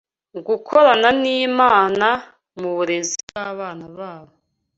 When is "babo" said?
3.97-4.33